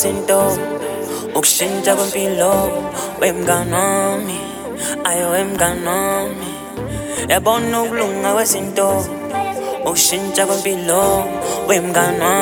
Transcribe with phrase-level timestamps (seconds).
[0.00, 0.40] izinto
[1.36, 2.52] ukushintsha kwempilo
[3.20, 4.40] wemnganami
[5.04, 6.50] ayo wemnganami
[7.28, 8.88] yabona ukulunga kwezinto
[9.84, 11.04] ukushintsha kwempilo
[11.68, 12.39] wemnganami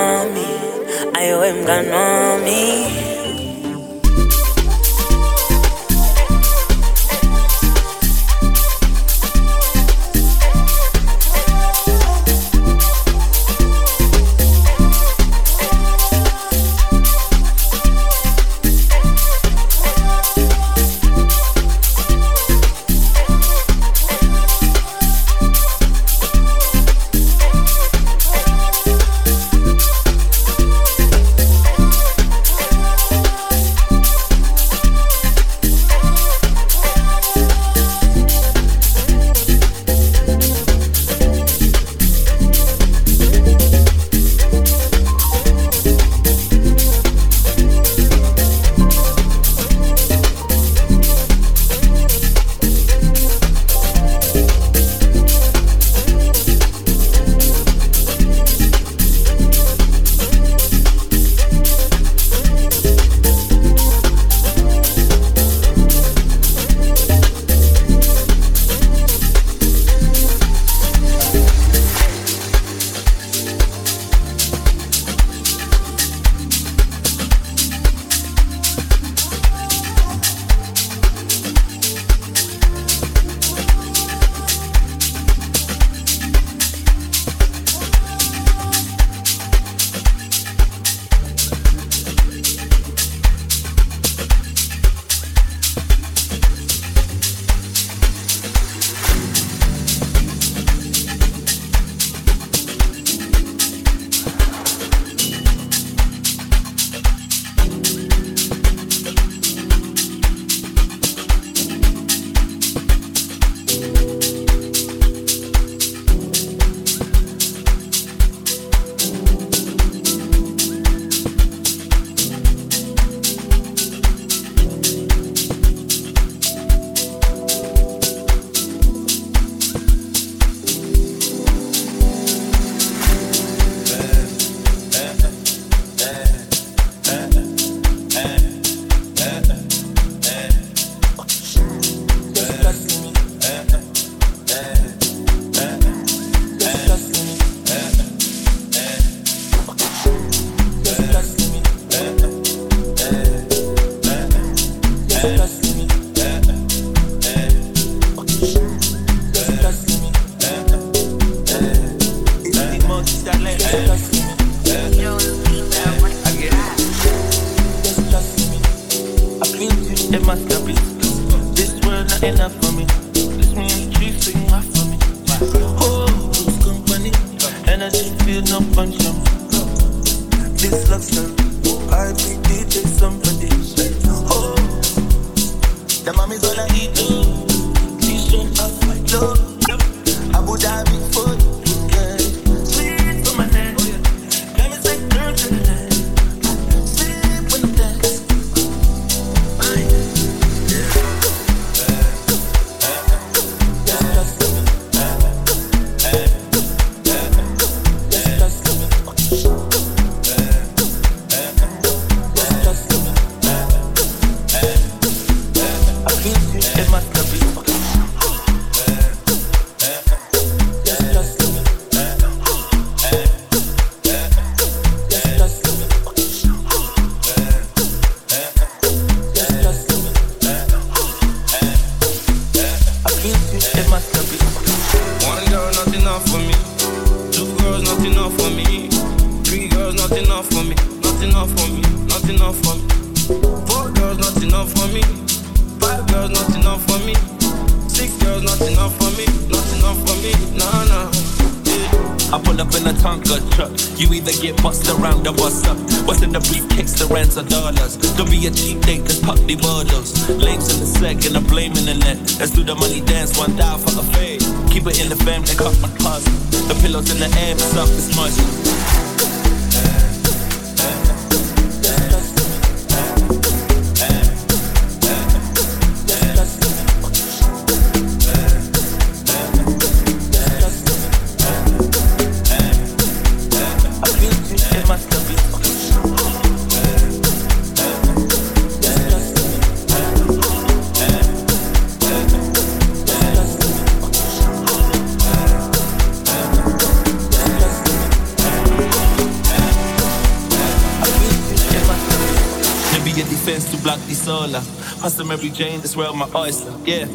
[305.29, 307.06] Mary Jane, this world my oyster, yeah.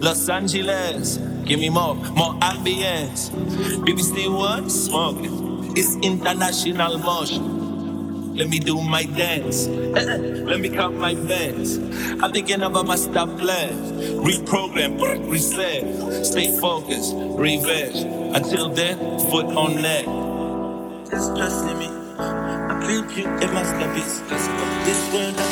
[0.00, 3.30] Los Angeles, give me more, more ambience.
[4.00, 5.72] Still one smoking.
[5.76, 8.34] It's international motion.
[8.36, 9.66] Let me do my dance.
[9.68, 11.78] Let me count my bands.
[12.22, 13.72] I'm thinking about my stop plan.
[14.24, 16.26] Reprogram, reset.
[16.26, 18.02] Stay focused, revenge.
[18.36, 18.98] Until then,
[19.30, 20.06] foot on neck.
[21.10, 21.86] Just trust in me.
[22.18, 24.28] I built you in my steppies.
[24.84, 25.51] This world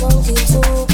[0.00, 0.87] 忘记错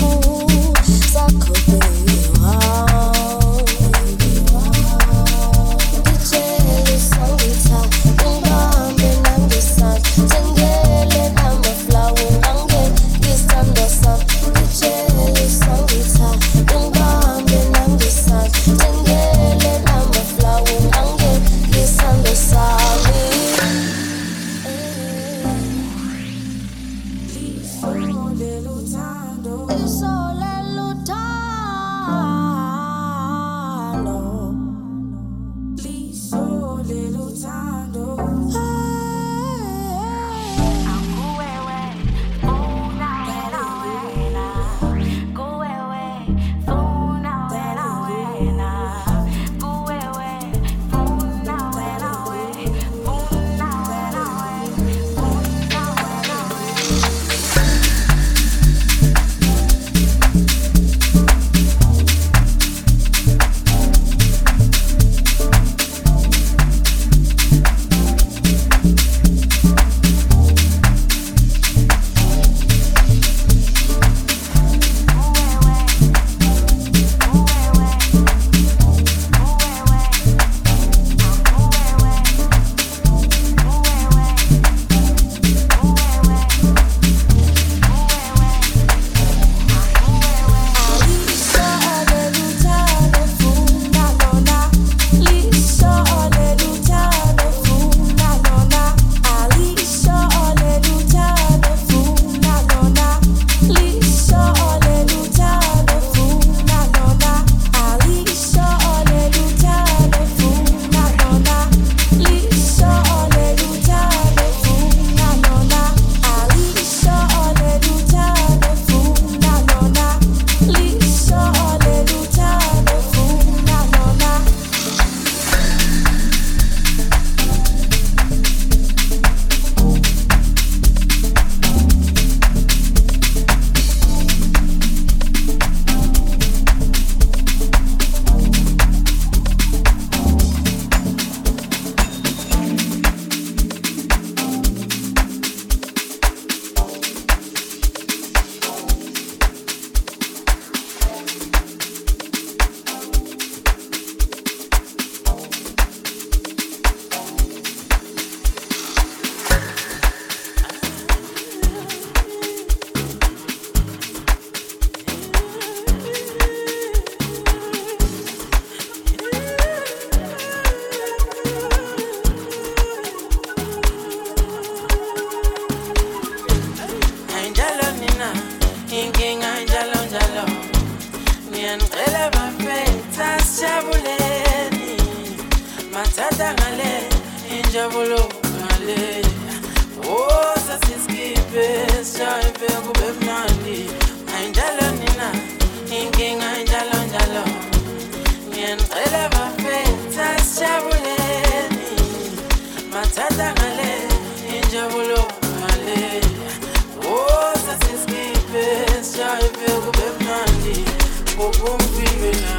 [211.45, 212.55] ngokumfikela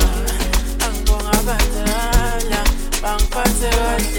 [0.86, 2.62] angibonga abadala
[3.02, 4.15] bangiphathe kahle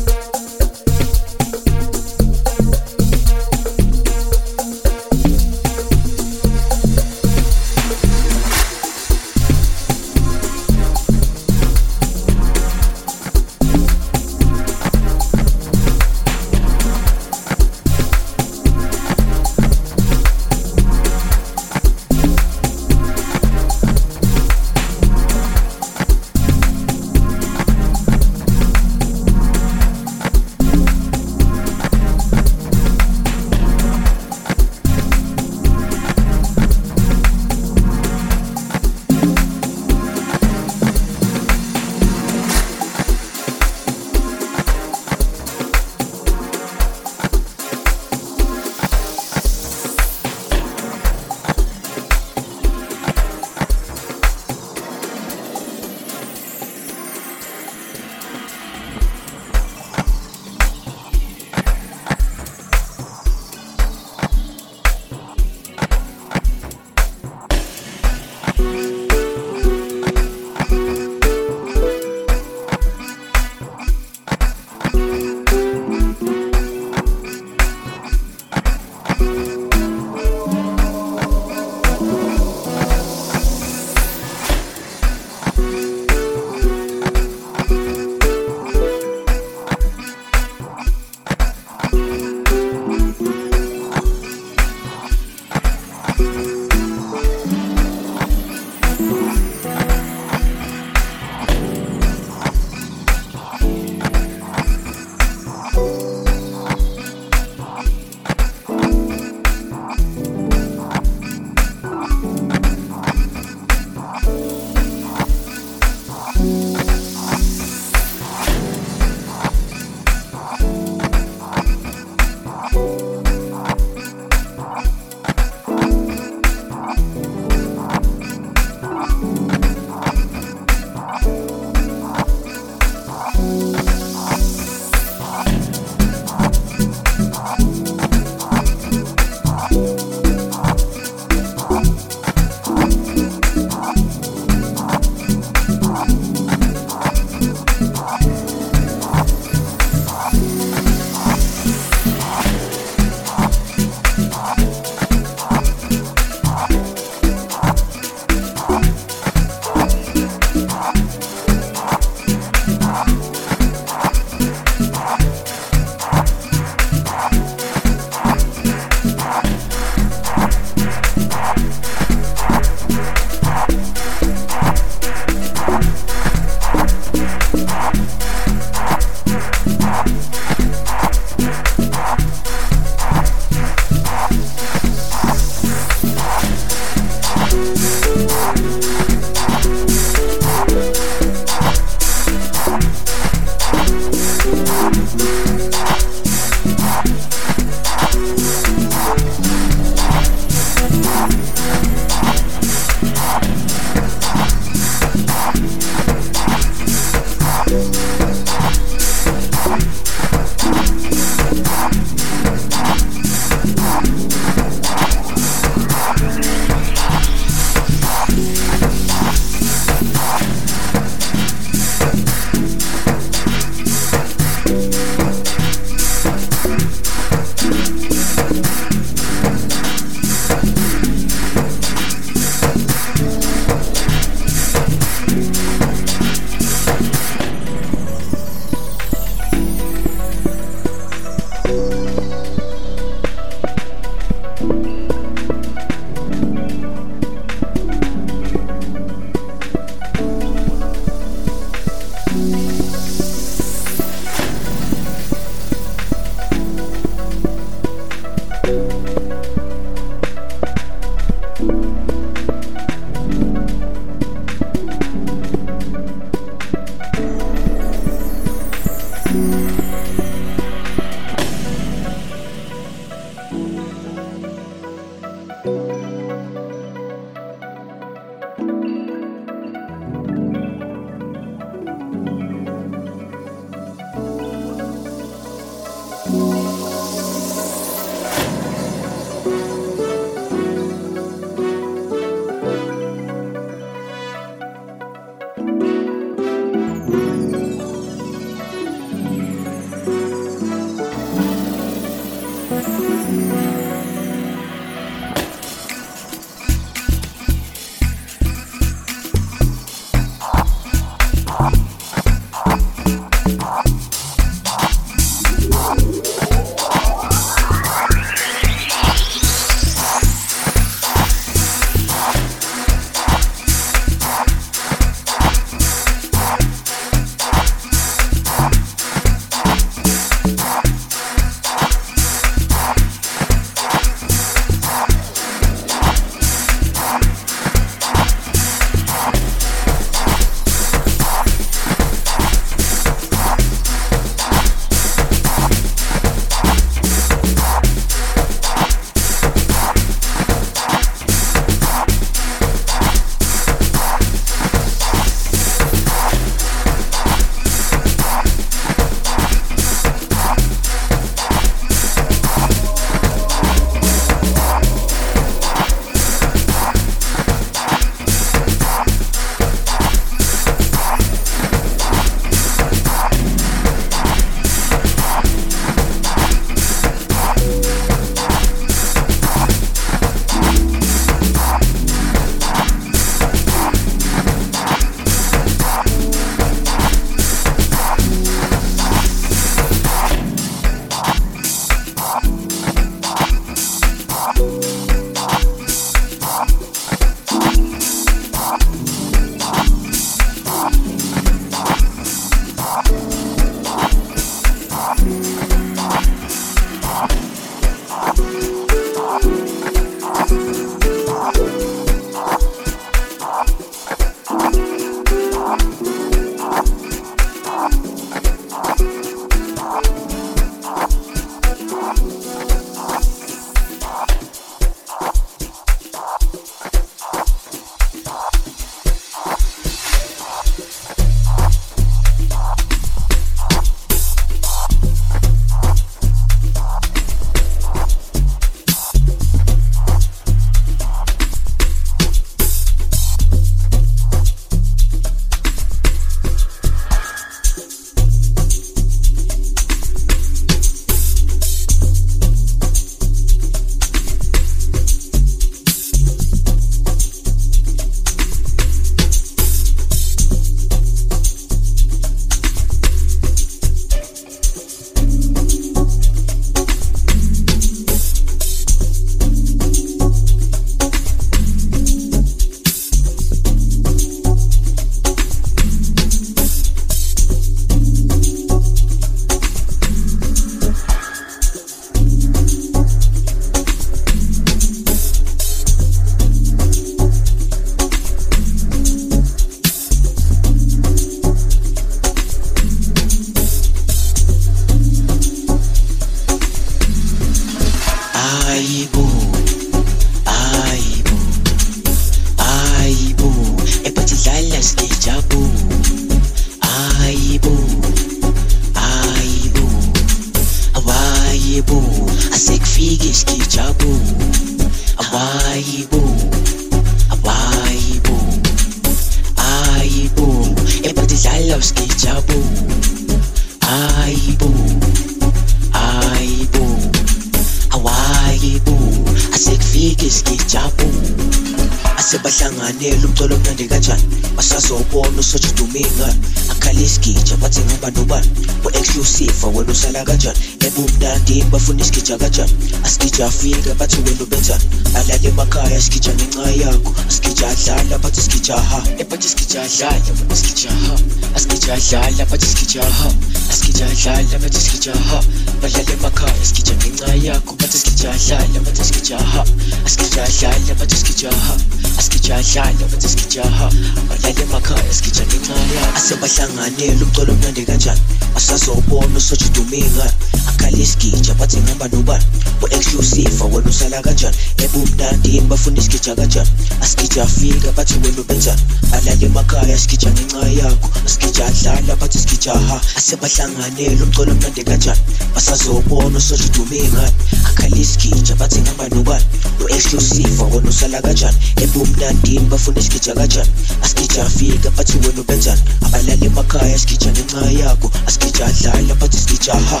[540.20, 540.54] agachan
[540.86, 542.68] emumnandi bafuna isikitsha kachan
[543.04, 544.76] asikitsha afika bathuke lobetha
[545.14, 550.90] alale emakhaya isikitsha ngenxa yakho asikitsha adlala bathi isikitsha ha ebathi isikitsha adlala bathi isikitsha
[550.90, 551.14] ha
[551.56, 553.28] asikitsha adlala bathi isikitsha ha
[553.70, 555.38] asikitsha adlala bathi isikitsha ha
[555.80, 559.64] balale emakhaya isikitsha ngenxa yakho bathi isikitsha adlala bathi isikitsha ha
[560.06, 561.74] asikitsha adlala bathi isikitsha ha
[562.20, 563.88] asigitsha ahlale futhi asigitsha ha.
[564.20, 568.20] Angalala emakhaya asigitsha ngenxa yayo asebahlanganyela umcolo omnandi kanjani?
[568.58, 570.49] Asazobona usotsha udumingani
[570.80, 572.44] akhale isigija bathi ngaba nobani
[572.82, 574.56] u-exclusive wena usala kanjani?
[574.84, 576.70] Ebumnandini bafuna isigija kanjani?
[577.00, 578.80] Asigija afika bathi wena ubenzani?
[579.12, 581.10] Alala emakhaya asigija ngenxa yakho.
[581.26, 583.00] Asigija adlala bathi isigija ha.
[583.16, 585.20] Asebahlanganela umcolo omnandi kanjani?
[585.54, 587.32] Basazobona usotsha uduminga
[587.64, 589.44] akhale isigija bathi ngaba nobani?
[589.80, 591.56] U-exclusive wena usala kanjani?
[591.76, 593.70] Ebumnandini bafuna isigija kanjani?
[594.02, 595.80] Asigija afika bathi wena ubenzani?
[596.02, 598.10] Abalala emakhaya asigija ngenxa yakho.
[598.26, 600.00] Asigija adlala bathi isigija ha.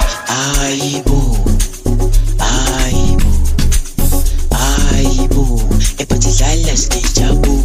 [0.70, 1.36] aibu
[2.38, 3.30] aibu
[4.50, 5.62] aibu
[5.98, 7.64] epatizala sikijabu